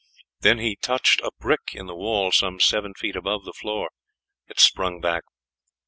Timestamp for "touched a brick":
0.77-1.73